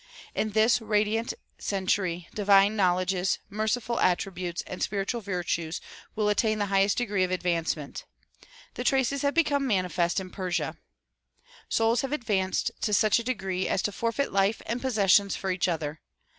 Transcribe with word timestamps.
In 0.33 0.53
this 0.53 0.81
radiant 0.81 1.31
cen 1.59 1.85
tury 1.85 2.27
divine 2.31 2.75
knowledges, 2.75 3.37
merciful 3.51 3.99
attributes 3.99 4.63
and 4.65 4.81
spiritual 4.81 5.21
virtues 5.21 5.79
will 6.15 6.27
attain 6.27 6.57
the 6.57 6.65
highest 6.73 6.97
degree 6.97 7.23
of 7.23 7.29
advancement. 7.29 8.05
The 8.73 8.83
traces 8.83 9.21
have 9.21 9.35
become 9.35 9.67
manifest 9.67 10.19
in 10.19 10.31
Persia. 10.31 10.75
Souls 11.69 12.01
have 12.01 12.13
advanced 12.13 12.71
to 12.81 12.95
such 12.95 13.19
a 13.19 13.23
degree 13.23 13.67
as 13.67 13.83
to 13.83 13.91
forfeit 13.91 14.31
life 14.33 14.59
and 14.65 14.81
possessions 14.81 15.35
for 15.35 15.51
each 15.51 15.67
other. 15.67 16.01